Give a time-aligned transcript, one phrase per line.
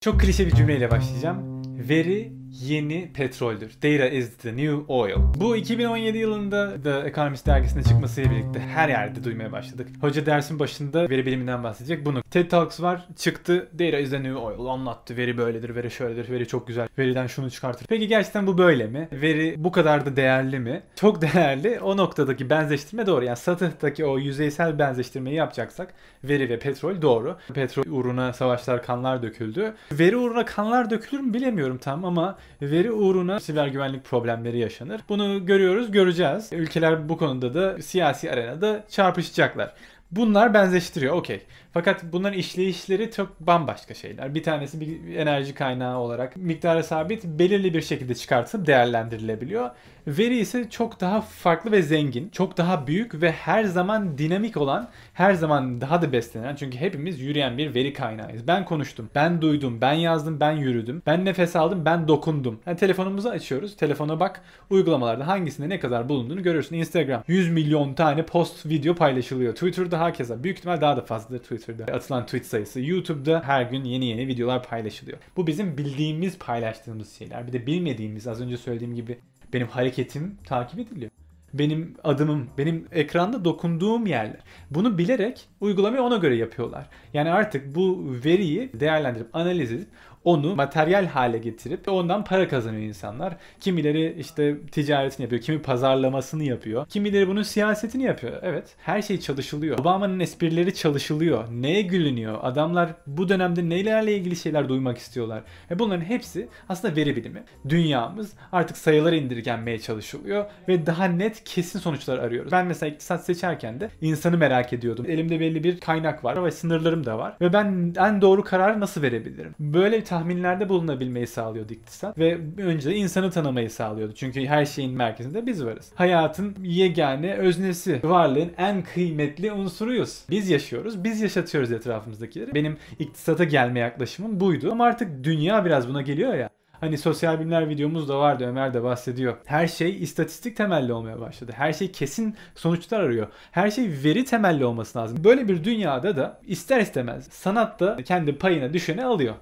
[0.00, 1.62] Çok klişe bir cümleyle başlayacağım.
[1.88, 3.70] Veri yeni petroldür.
[3.82, 5.16] Data is the new oil.
[5.34, 9.88] Bu 2017 yılında The Economist dergisinde çıkmasıyla birlikte her yerde duymaya başladık.
[10.00, 12.22] Hoca dersin başında veri biliminden bahsedecek bunu.
[12.22, 15.16] TED Talks var çıktı Data is the new oil anlattı.
[15.16, 16.88] Veri böyledir, veri şöyledir, veri çok güzel.
[16.98, 17.86] Veriden şunu çıkartır.
[17.86, 19.08] Peki gerçekten bu böyle mi?
[19.12, 20.82] Veri bu kadar da değerli mi?
[20.96, 21.80] Çok değerli.
[21.80, 23.24] O noktadaki benzeştirme doğru.
[23.24, 25.94] Yani satıhtaki o yüzeysel benzeştirmeyi yapacaksak
[26.24, 27.36] veri ve petrol doğru.
[27.54, 29.74] Petrol uğruna savaşlar, kanlar döküldü.
[29.92, 35.00] Veri uğruna kanlar dökülür mü bilemiyorum tam ama veri uğruna siber güvenlik problemleri yaşanır.
[35.08, 36.52] Bunu görüyoruz, göreceğiz.
[36.52, 39.74] Ülkeler bu konuda da siyasi arenada çarpışacaklar.
[40.10, 41.42] Bunlar benzeştiriyor okey.
[41.78, 44.34] Fakat bunların işleyişleri çok bambaşka şeyler.
[44.34, 49.70] Bir tanesi bir enerji kaynağı olarak miktarı sabit belirli bir şekilde çıkartılıp değerlendirilebiliyor.
[50.06, 54.88] Veri ise çok daha farklı ve zengin, çok daha büyük ve her zaman dinamik olan,
[55.12, 58.48] her zaman daha da beslenen çünkü hepimiz yürüyen bir veri kaynağıyız.
[58.48, 62.60] Ben konuştum, ben duydum, ben yazdım, ben yürüdüm, ben nefes aldım, ben dokundum.
[62.66, 66.76] Yani telefonumuzu açıyoruz, telefona bak, uygulamalarda hangisinde ne kadar bulunduğunu görürsün.
[66.76, 69.54] Instagram 100 milyon tane post video paylaşılıyor.
[69.54, 71.38] Twitter'da hakeza büyük ihtimal daha da fazladır
[71.68, 72.80] Twitter'da atılan tweet sayısı.
[72.80, 75.18] YouTube'da her gün yeni yeni videolar paylaşılıyor.
[75.36, 77.46] Bu bizim bildiğimiz paylaştığımız şeyler.
[77.46, 79.18] Bir de bilmediğimiz az önce söylediğim gibi
[79.52, 81.10] benim hareketim takip ediliyor.
[81.54, 84.40] Benim adımım, benim ekranda dokunduğum yerler.
[84.70, 86.86] Bunu bilerek uygulamayı ona göre yapıyorlar.
[87.14, 89.88] Yani artık bu veriyi değerlendirip analiz edip
[90.24, 93.36] onu materyal hale getirip ondan para kazanıyor insanlar.
[93.60, 96.86] Kimileri işte ticaretini yapıyor, kimi pazarlamasını yapıyor.
[96.86, 98.32] Kimileri bunun siyasetini yapıyor.
[98.42, 99.78] Evet, her şey çalışılıyor.
[99.78, 101.44] Obama'nın esprileri çalışılıyor.
[101.50, 102.38] Neye gülünüyor?
[102.42, 105.42] Adamlar bu dönemde nelerle ilgili şeyler duymak istiyorlar.
[105.70, 107.42] Ve bunların hepsi aslında veri bilimi.
[107.68, 112.52] Dünyamız artık sayılara indirgenmeye çalışılıyor ve daha net kesin sonuçlar arıyoruz.
[112.52, 115.06] Ben mesela iktisat seçerken de insanı merak ediyordum.
[115.08, 117.36] Elimde belli bir kaynak var ve sınırlarım da var.
[117.40, 119.54] Ve ben en doğru kararı nasıl verebilirim?
[119.60, 124.14] Böyle tahminlerde bulunabilmeyi sağlıyordu iktisat ve önce de insanı tanımayı sağlıyordu.
[124.14, 125.92] Çünkü her şeyin merkezinde biz varız.
[125.94, 130.22] Hayatın yegane öznesi, varlığın en kıymetli unsuruyuz.
[130.30, 132.54] Biz yaşıyoruz, biz yaşatıyoruz etrafımızdakileri.
[132.54, 136.50] Benim iktisata gelme yaklaşımım buydu ama artık dünya biraz buna geliyor ya.
[136.80, 139.36] Hani sosyal bilimler videomuz da vardı Ömer de bahsediyor.
[139.44, 141.52] Her şey istatistik temelli olmaya başladı.
[141.54, 143.26] Her şey kesin sonuçlar arıyor.
[143.50, 145.24] Her şey veri temelli olması lazım.
[145.24, 149.34] Böyle bir dünyada da ister istemez sanat da kendi payına düşeni alıyor.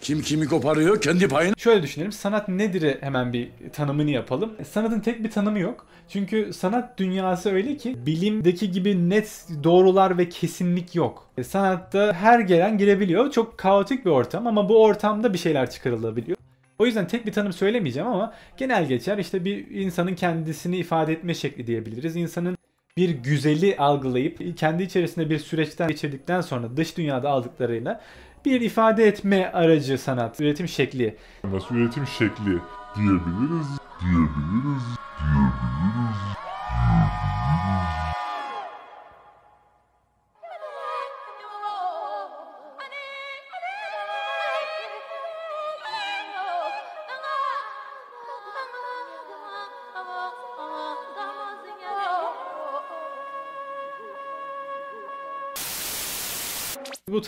[0.00, 1.54] Kim kimi koparıyor kendi payını.
[1.58, 2.12] Şöyle düşünelim.
[2.12, 4.52] Sanat nedir hemen bir tanımını yapalım.
[4.70, 5.86] Sanatın tek bir tanımı yok.
[6.08, 11.26] Çünkü sanat dünyası öyle ki bilimdeki gibi net doğrular ve kesinlik yok.
[11.38, 13.30] E, sanatta her gelen girebiliyor.
[13.30, 16.38] Çok kaotik bir ortam ama bu ortamda bir şeyler çıkarılabiliyor.
[16.78, 21.34] O yüzden tek bir tanım söylemeyeceğim ama genel geçer işte bir insanın kendisini ifade etme
[21.34, 22.16] şekli diyebiliriz.
[22.16, 22.58] İnsanın
[22.96, 28.00] bir güzeli algılayıp kendi içerisinde bir süreçten geçirdikten sonra dış dünyada aldıklarıyla
[28.44, 31.16] bir ifade etme aracı sanat, üretim şekli.
[31.44, 32.58] Nasıl üretim şekli
[32.96, 33.68] diyebiliriz,
[34.00, 34.82] diyebiliriz,
[35.20, 36.17] diyebiliriz.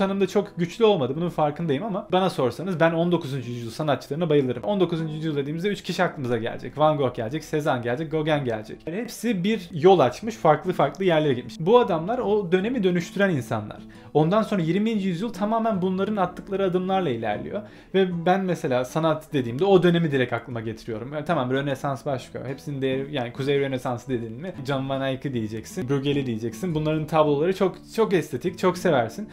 [0.01, 1.13] Tanımda çok güçlü olmadı.
[1.17, 3.33] Bunun farkındayım ama bana sorsanız ben 19.
[3.49, 4.63] yüzyıl sanatçılarına bayılırım.
[4.63, 5.01] 19.
[5.15, 6.79] yüzyıl dediğimizde 3 kişi aklımıza gelecek.
[6.79, 8.79] Van Gogh gelecek, Cezanne gelecek, Gauguin gelecek.
[8.87, 11.57] Yani hepsi bir yol açmış, farklı farklı yerlere gitmiş.
[11.61, 13.79] Bu adamlar o dönemi dönüştüren insanlar.
[14.15, 14.91] Ondan sonra 20.
[14.91, 17.63] yüzyıl tamamen bunların attıkları adımlarla ilerliyor.
[17.95, 21.13] Ve ben mesela sanat dediğimde o dönemi direkt aklıma getiriyorum.
[21.13, 22.47] Yani tamam Rönesans başka.
[22.47, 24.53] Hepsinin değeri yani Kuzey Rönesansı dedin mi?
[24.67, 25.89] John Van Eyck'i diyeceksin.
[25.89, 26.75] Bruegel'i diyeceksin.
[26.75, 29.29] Bunların tabloları çok çok estetik, çok seversin.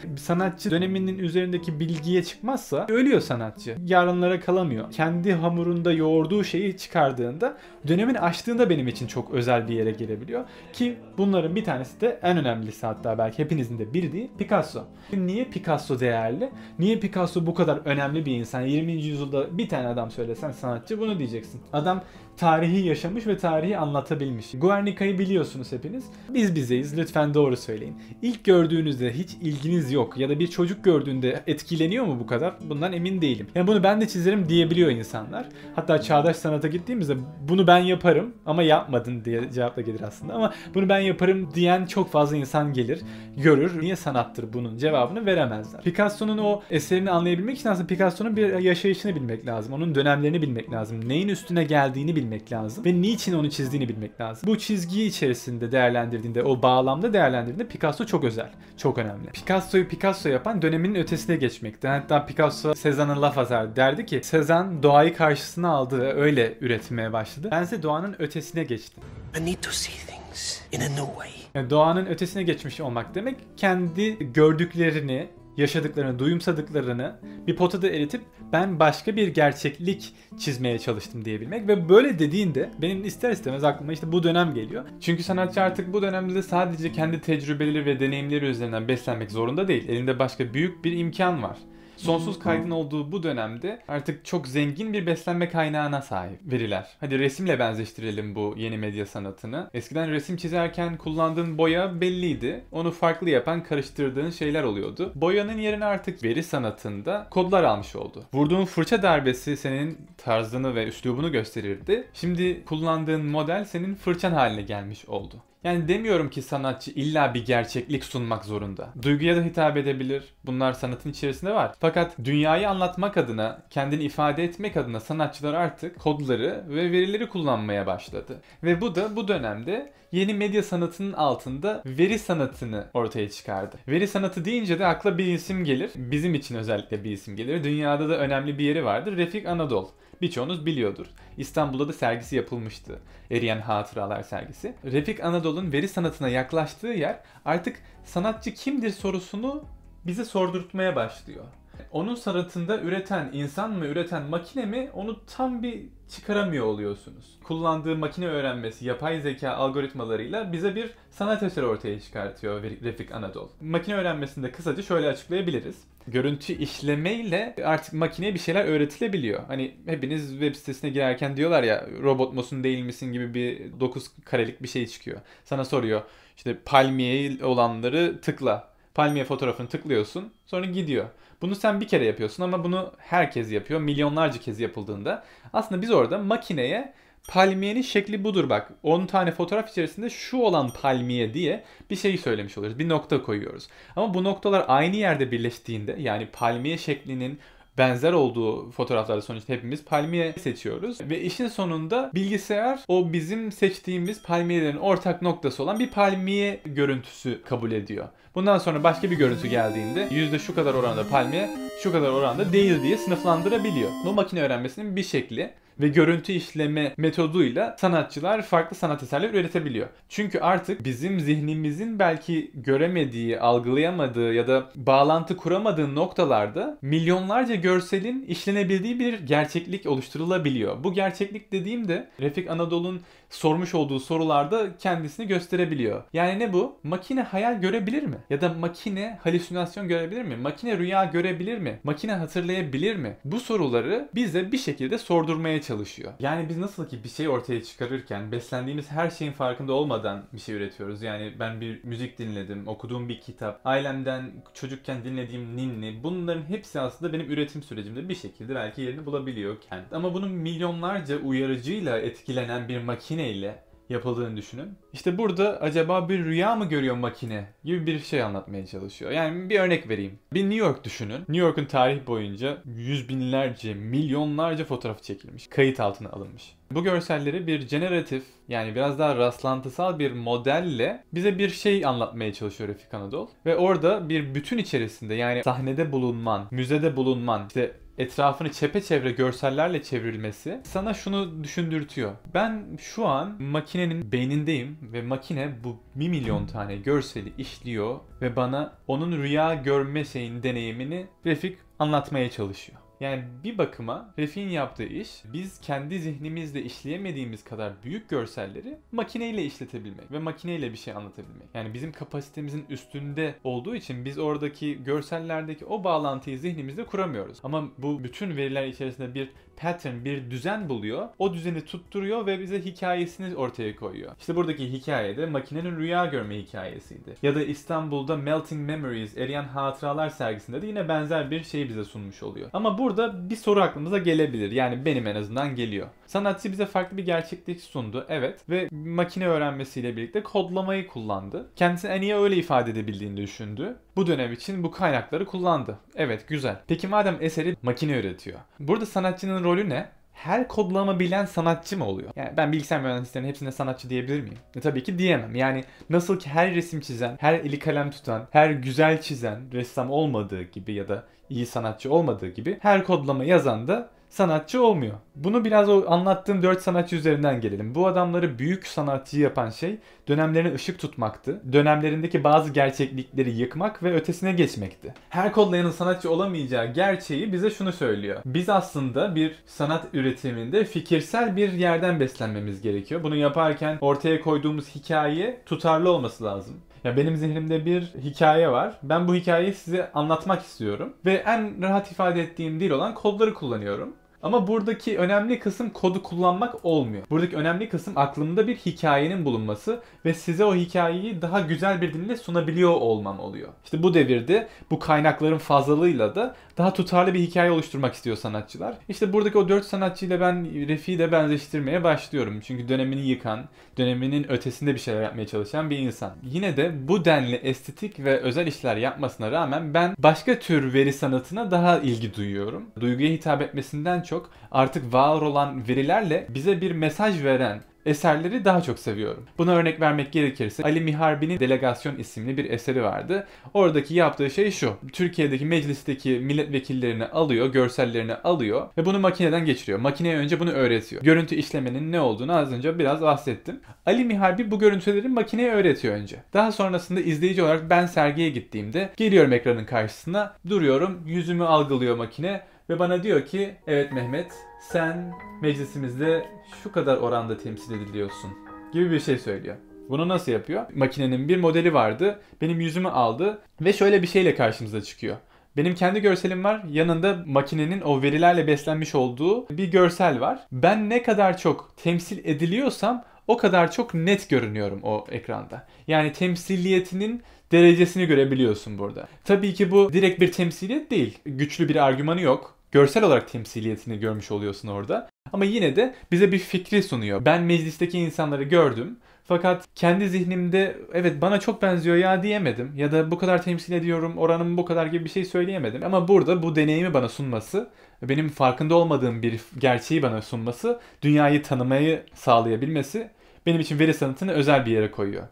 [0.58, 3.76] Sanatçı döneminin üzerindeki bilgiye çıkmazsa ölüyor sanatçı.
[3.86, 4.92] Yarınlara kalamıyor.
[4.92, 7.56] Kendi hamurunda yoğurduğu şeyi çıkardığında
[7.88, 10.44] dönemin açtığında benim için çok özel bir yere gelebiliyor.
[10.72, 14.84] Ki bunların bir tanesi de en önemlisi hatta belki hepinizin de bildiği Picasso.
[15.12, 16.50] Niye Picasso değerli?
[16.78, 18.60] Niye Picasso bu kadar önemli bir insan?
[18.60, 18.92] 20.
[18.92, 21.60] yüzyılda bir tane adam söylesen sanatçı bunu diyeceksin.
[21.72, 22.02] Adam
[22.38, 24.46] tarihi yaşamış ve tarihi anlatabilmiş.
[24.54, 26.04] Guernica'yı biliyorsunuz hepiniz.
[26.34, 27.96] Biz bizeyiz lütfen doğru söyleyin.
[28.22, 32.54] İlk gördüğünüzde hiç ilginiz yok ya da bir çocuk gördüğünde etkileniyor mu bu kadar?
[32.70, 33.46] Bundan emin değilim.
[33.54, 35.48] Yani bunu ben de çizerim diyebiliyor insanlar.
[35.76, 37.16] Hatta çağdaş sanata gittiğimizde
[37.48, 40.34] bunu ben yaparım ama yapmadın diye cevap da gelir aslında.
[40.34, 43.00] Ama bunu ben yaparım diyen çok fazla insan gelir,
[43.36, 43.80] görür.
[43.80, 45.82] Niye sanattır bunun cevabını veremezler.
[45.82, 49.72] Picasso'nun o eserini anlayabilmek için aslında Picasso'nun bir yaşayışını bilmek lazım.
[49.72, 51.08] Onun dönemlerini bilmek lazım.
[51.08, 52.84] Neyin üstüne geldiğini bilmek lazım.
[52.84, 54.46] Ve niçin onu çizdiğini bilmek lazım.
[54.46, 58.50] Bu çizgiyi içerisinde değerlendirdiğinde, o bağlamda değerlendirdiğinde Picasso çok özel.
[58.76, 59.26] Çok önemli.
[59.26, 61.88] Picasso'yu Picasso yapan döneminin ötesine geçmekti.
[61.88, 67.48] Hatta Picasso Cézanne'a laf atar derdi ki Cézanne doğayı karşısına aldı ve öyle üretmeye başladı.
[67.50, 69.04] Bense doğanın ötesine geçtim.
[69.40, 71.30] I need to see things in a new way.
[71.54, 75.28] Yani doğanın ötesine geçmiş olmak demek kendi gördüklerini,
[75.58, 77.16] yaşadıklarını, duyumsadıklarını
[77.46, 78.22] bir potada eritip
[78.52, 84.12] ben başka bir gerçeklik çizmeye çalıştım diyebilmek ve böyle dediğinde benim ister istemez aklıma işte
[84.12, 84.84] bu dönem geliyor.
[85.00, 89.88] Çünkü sanatçı artık bu dönemde sadece kendi tecrübeleri ve deneyimleri üzerinden beslenmek zorunda değil.
[89.88, 91.58] Elinde başka büyük bir imkan var.
[91.98, 96.88] Sonsuz kaydın olduğu bu dönemde artık çok zengin bir beslenme kaynağına sahip veriler.
[97.00, 99.70] Hadi resimle benzeştirelim bu yeni medya sanatını.
[99.74, 102.64] Eskiden resim çizerken kullandığın boya belliydi.
[102.72, 105.12] Onu farklı yapan karıştırdığın şeyler oluyordu.
[105.14, 108.24] Boyanın yerine artık veri sanatında kodlar almış oldu.
[108.34, 112.08] Vurduğun fırça darbesi senin tarzını ve üslubunu gösterirdi.
[112.14, 115.34] Şimdi kullandığın model senin fırçan haline gelmiş oldu.
[115.64, 118.92] Yani demiyorum ki sanatçı illa bir gerçeklik sunmak zorunda.
[119.02, 120.24] Duyguya da hitap edebilir.
[120.46, 121.74] Bunlar sanatın içerisinde var.
[121.80, 128.40] Fakat dünyayı anlatmak adına, kendini ifade etmek adına sanatçılar artık kodları ve verileri kullanmaya başladı.
[128.62, 133.76] Ve bu da bu dönemde yeni medya sanatının altında veri sanatını ortaya çıkardı.
[133.88, 135.90] Veri sanatı deyince de akla bir isim gelir.
[135.96, 137.64] Bizim için özellikle bir isim gelir.
[137.64, 139.16] Dünyada da önemli bir yeri vardır.
[139.16, 139.88] Refik Anadol.
[140.22, 141.06] Birçoğunuz biliyordur.
[141.36, 142.98] İstanbul'da da sergisi yapılmıştı.
[143.30, 144.74] Eriyen Hatıralar sergisi.
[144.84, 149.64] Refik Anadolu'nun veri sanatına yaklaştığı yer artık sanatçı kimdir sorusunu
[150.06, 151.44] bize sordurtmaya başlıyor.
[151.92, 157.38] Onun sanatında üreten insan mı, üreten makine mi onu tam bir çıkaramıyor oluyorsunuz.
[157.44, 163.48] Kullandığı makine öğrenmesi, yapay zeka algoritmalarıyla bize bir sanat eseri ortaya çıkartıyor Refik Anadol.
[163.60, 165.76] Makine öğrenmesini de kısaca şöyle açıklayabiliriz.
[166.10, 169.44] Görüntü işlemeyle artık makineye bir şeyler öğretilebiliyor.
[169.46, 174.62] Hani hepiniz web sitesine girerken diyorlar ya robot musun değil misin gibi bir 9 karelik
[174.62, 175.20] bir şey çıkıyor.
[175.44, 176.02] Sana soruyor
[176.36, 178.68] işte palmiye olanları tıkla.
[178.94, 181.06] Palmiye fotoğrafını tıklıyorsun sonra gidiyor.
[181.42, 183.80] Bunu sen bir kere yapıyorsun ama bunu herkes yapıyor.
[183.80, 186.92] Milyonlarca kez yapıldığında aslında biz orada makineye
[187.28, 188.70] palmiyenin şekli budur bak.
[188.82, 192.78] 10 tane fotoğraf içerisinde şu olan palmiye diye bir şey söylemiş oluyoruz.
[192.78, 193.68] Bir nokta koyuyoruz.
[193.96, 197.38] Ama bu noktalar aynı yerde birleştiğinde yani palmiye şeklinin
[197.78, 201.00] benzer olduğu fotoğraflarda sonuçta hepimiz palmiye seçiyoruz.
[201.00, 207.72] Ve işin sonunda bilgisayar o bizim seçtiğimiz palmiyelerin ortak noktası olan bir palmiye görüntüsü kabul
[207.72, 208.08] ediyor.
[208.34, 211.50] Bundan sonra başka bir görüntü geldiğinde yüzde şu kadar oranda palmiye,
[211.82, 213.90] şu kadar oranda değil diye sınıflandırabiliyor.
[214.04, 219.88] Bu makine öğrenmesinin bir şekli ve görüntü işleme metoduyla sanatçılar farklı sanat eserleri üretebiliyor.
[220.08, 229.00] Çünkü artık bizim zihnimizin belki göremediği, algılayamadığı ya da bağlantı kuramadığı noktalarda milyonlarca görselin işlenebildiği
[229.00, 230.84] bir gerçeklik oluşturulabiliyor.
[230.84, 236.02] Bu gerçeklik dediğimde Refik Anadolu'nun sormuş olduğu sorularda kendisini gösterebiliyor.
[236.12, 236.76] Yani ne bu?
[236.82, 238.16] Makine hayal görebilir mi?
[238.30, 240.36] Ya da makine halüsinasyon görebilir mi?
[240.36, 241.80] Makine rüya görebilir mi?
[241.84, 243.16] Makine hatırlayabilir mi?
[243.24, 246.12] Bu soruları bize bir şekilde sordurmaya çalışıyor.
[246.20, 250.54] Yani biz nasıl ki bir şey ortaya çıkarırken beslendiğimiz her şeyin farkında olmadan bir şey
[250.54, 251.02] üretiyoruz.
[251.02, 257.12] Yani ben bir müzik dinledim, okuduğum bir kitap, ailemden çocukken dinlediğim ninni bunların hepsi aslında
[257.12, 259.84] benim üretim sürecimde bir şekilde belki yerini bulabiliyorken.
[259.92, 264.68] Ama bunun milyonlarca uyarıcıyla etkilenen bir makine ile yapıldığını düşünün.
[264.92, 269.10] İşte burada acaba bir rüya mı görüyor makine gibi bir şey anlatmaya çalışıyor.
[269.10, 270.18] Yani bir örnek vereyim.
[270.32, 271.18] Bir New York düşünün.
[271.18, 275.46] New York'un tarih boyunca yüz binlerce, milyonlarca fotoğraf çekilmiş.
[275.46, 276.54] Kayıt altına alınmış.
[276.70, 282.70] Bu görselleri bir generatif yani biraz daha rastlantısal bir modelle bize bir şey anlatmaya çalışıyor
[282.70, 283.28] Refik Anadol.
[283.46, 290.60] Ve orada bir bütün içerisinde yani sahnede bulunman, müzede bulunman, işte etrafını çepeçevre görsellerle çevrilmesi
[290.64, 292.12] sana şunu düşündürtüyor.
[292.34, 298.72] Ben şu an makinenin beynindeyim ve makine bu 1 milyon tane görseli işliyor ve bana
[298.86, 302.78] onun rüya görme şeyin deneyimini Refik anlatmaya çalışıyor.
[303.00, 310.12] Yani bir bakıma Refik'in yaptığı iş biz kendi zihnimizle işleyemediğimiz kadar büyük görselleri makineyle işletebilmek
[310.12, 311.48] ve makineyle bir şey anlatabilmek.
[311.54, 317.38] Yani bizim kapasitemizin üstünde olduğu için biz oradaki görsellerdeki o bağlantıyı zihnimizde kuramıyoruz.
[317.42, 321.08] Ama bu bütün veriler içerisinde bir pattern, bir düzen buluyor.
[321.18, 324.12] O düzeni tutturuyor ve bize hikayesini ortaya koyuyor.
[324.20, 327.14] İşte buradaki hikayede makinenin rüya görme hikayesiydi.
[327.22, 332.22] Ya da İstanbul'da Melting Memories, Eriyen Hatıralar sergisinde de yine benzer bir şey bize sunmuş
[332.22, 332.50] oluyor.
[332.52, 334.50] Ama burada bir soru aklımıza gelebilir.
[334.50, 335.88] Yani benim en azından geliyor.
[336.06, 338.06] Sanatçı bize farklı bir gerçeklik sundu.
[338.08, 338.40] Evet.
[338.50, 341.50] Ve makine öğrenmesiyle birlikte kodlamayı kullandı.
[341.56, 343.76] Kendisini en iyi öyle ifade edebildiğini düşündü.
[343.96, 345.78] Bu dönem için bu kaynakları kullandı.
[345.96, 346.56] Evet güzel.
[346.66, 348.38] Peki madem eseri makine üretiyor.
[348.60, 349.88] Burada sanatçının rolü ne?
[350.24, 352.10] her kodlama bilen sanatçı mı oluyor?
[352.16, 354.38] Yani ben bilgisayar mühendislerinin hepsine sanatçı diyebilir miyim?
[354.56, 355.34] E, tabii ki diyemem.
[355.34, 360.42] Yani nasıl ki her resim çizen, her eli kalem tutan, her güzel çizen ressam olmadığı
[360.42, 364.94] gibi ya da iyi sanatçı olmadığı gibi her kodlama yazan da sanatçı olmuyor.
[365.14, 367.74] Bunu biraz o anlattığım 4 sanatçı üzerinden gelelim.
[367.74, 371.42] Bu adamları büyük sanatçı yapan şey dönemlerine ışık tutmaktı.
[371.52, 374.94] Dönemlerindeki bazı gerçeklikleri yıkmak ve ötesine geçmekti.
[375.08, 378.22] Her kodlayanın sanatçı olamayacağı gerçeği bize şunu söylüyor.
[378.24, 383.02] Biz aslında bir sanat üretiminde fikirsel bir yerden beslenmemiz gerekiyor.
[383.02, 386.56] Bunu yaparken ortaya koyduğumuz hikaye tutarlı olması lazım.
[386.84, 388.78] Ya benim zihnimde bir hikaye var.
[388.82, 390.92] Ben bu hikayeyi size anlatmak istiyorum.
[391.04, 393.96] Ve en rahat ifade ettiğim dil olan kodları kullanıyorum.
[394.22, 397.02] Ama buradaki önemli kısım kodu kullanmak olmuyor.
[397.10, 402.16] Buradaki önemli kısım aklımda bir hikayenin bulunması ve size o hikayeyi daha güzel bir dille
[402.16, 403.48] sunabiliyor olmam oluyor.
[403.64, 408.74] İşte bu devirde bu kaynakların fazlalığıyla da daha tutarlı bir hikaye oluşturmak istiyor sanatçılar.
[408.88, 412.40] İşte buradaki o dört sanatçıyla ben Refik'i de benzeştirmeye başlıyorum.
[412.40, 413.44] Çünkü dönemini yıkan,
[413.78, 416.12] döneminin ötesinde bir şeyler yapmaya çalışan bir insan.
[416.22, 421.50] Yine de bu denli estetik ve özel işler yapmasına rağmen ben başka tür veri sanatına
[421.50, 422.62] daha ilgi duyuyorum.
[422.80, 428.78] Duyguya hitap etmesinden çok artık var olan verilerle bize bir mesaj veren eserleri daha çok
[428.78, 429.26] seviyorum.
[429.38, 433.26] Buna örnek vermek gerekirse Ali Miharbi'nin Delegasyon isimli bir eseri vardı.
[433.54, 434.72] Oradaki yaptığı şey şu.
[434.92, 439.78] Türkiye'deki meclisteki milletvekillerini alıyor, görsellerini alıyor ve bunu makineden geçiriyor.
[439.78, 441.02] Makineye önce bunu öğretiyor.
[441.02, 443.60] Görüntü işlemenin ne olduğunu az önce biraz bahsettim.
[443.86, 446.16] Ali Miharbi bu görüntüleri makineye öğretiyor önce.
[446.34, 452.78] Daha sonrasında izleyici olarak ben sergiye gittiğimde geliyorum ekranın karşısına, duruyorum, yüzümü algılıyor makine ve
[452.78, 456.26] bana diyor ki evet Mehmet sen meclisimizde
[456.62, 458.30] şu kadar oranda temsil ediliyorsun
[458.72, 459.56] gibi bir şey söylüyor.
[459.88, 460.66] Bunu nasıl yapıyor?
[460.74, 462.20] Makinenin bir modeli vardı.
[462.40, 465.16] Benim yüzümü aldı ve şöyle bir şeyle karşımıza çıkıyor.
[465.56, 466.64] Benim kendi görselim var.
[466.70, 470.46] Yanında makinenin o verilerle beslenmiş olduğu bir görsel var.
[470.52, 475.66] Ben ne kadar çok temsil ediliyorsam o kadar çok net görünüyorum o ekranda.
[475.86, 477.22] Yani temsiliyetinin
[477.52, 479.08] derecesini görebiliyorsun burada.
[479.24, 481.18] Tabii ki bu direkt bir temsiliyet değil.
[481.24, 485.08] Güçlü bir argümanı yok görsel olarak temsiliyetini görmüş oluyorsun orada.
[485.32, 487.24] Ama yine de bize bir fikri sunuyor.
[487.24, 488.98] Ben meclisteki insanları gördüm.
[489.24, 492.72] Fakat kendi zihnimde evet bana çok benziyor ya diyemedim.
[492.76, 495.84] Ya da bu kadar temsil ediyorum, oranım bu kadar gibi bir şey söyleyemedim.
[495.84, 497.70] Ama burada bu deneyimi bana sunması,
[498.02, 503.10] benim farkında olmadığım bir gerçeği bana sunması, dünyayı tanımayı sağlayabilmesi
[503.46, 505.22] benim için veri sanatını özel bir yere koyuyor.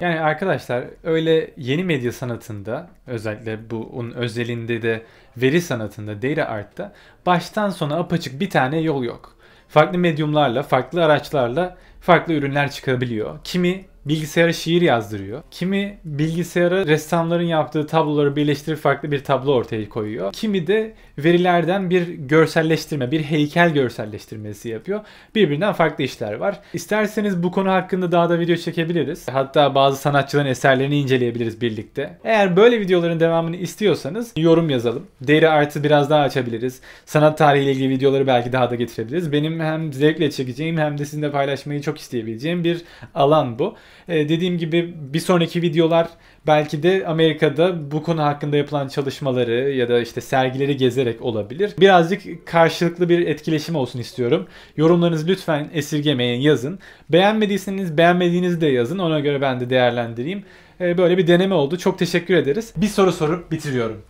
[0.00, 5.02] Yani arkadaşlar öyle yeni medya sanatında özellikle bunun özelinde de
[5.36, 6.92] veri sanatında, data art'ta
[7.26, 9.36] baştan sona apaçık bir tane yol yok.
[9.68, 13.38] Farklı medyumlarla, farklı araçlarla farklı ürünler çıkabiliyor.
[13.44, 15.42] Kimi bilgisayara şiir yazdırıyor.
[15.50, 20.32] Kimi bilgisayara ressamların yaptığı tabloları birleştirip farklı bir tablo ortaya koyuyor.
[20.32, 25.00] Kimi de verilerden bir görselleştirme, bir heykel görselleştirmesi yapıyor.
[25.34, 26.60] Birbirinden farklı işler var.
[26.72, 29.28] İsterseniz bu konu hakkında daha da video çekebiliriz.
[29.28, 32.18] Hatta bazı sanatçıların eserlerini inceleyebiliriz birlikte.
[32.24, 35.06] Eğer böyle videoların devamını istiyorsanız yorum yazalım.
[35.20, 36.80] Deri artı biraz daha açabiliriz.
[37.06, 39.32] Sanat tarihiyle ilgili videoları belki daha da getirebiliriz.
[39.32, 42.82] Benim hem zevkle çekeceğim hem de sizinle paylaşmayı çok isteyebileceğim bir
[43.14, 43.76] alan bu.
[44.08, 46.08] Ee, dediğim gibi bir sonraki videolar
[46.46, 51.74] belki de Amerika'da bu konu hakkında yapılan çalışmaları ya da işte sergileri gezerek olabilir.
[51.80, 54.46] Birazcık karşılıklı bir etkileşim olsun istiyorum.
[54.76, 56.78] Yorumlarınızı lütfen esirgemeyin yazın.
[57.08, 58.98] Beğenmediyseniz beğenmediğinizi de yazın.
[58.98, 60.44] Ona göre ben de değerlendireyim.
[60.80, 61.78] Ee, böyle bir deneme oldu.
[61.78, 62.72] Çok teşekkür ederiz.
[62.76, 64.02] Bir soru sorup bitiriyorum.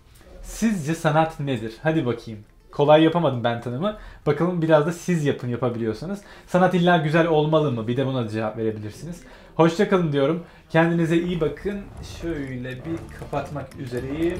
[0.42, 1.72] Sizce sanat nedir?
[1.82, 2.40] Hadi bakayım.
[2.70, 3.96] Kolay yapamadım ben tanımı.
[4.26, 6.20] Bakalım biraz da siz yapın yapabiliyorsanız.
[6.46, 7.88] Sanat illa güzel olmalı mı?
[7.88, 9.20] Bir de buna cevap verebilirsiniz.
[9.54, 10.42] Hoşçakalın diyorum.
[10.70, 11.80] Kendinize iyi bakın.
[12.20, 14.38] Şöyle bir kapatmak üzereyim.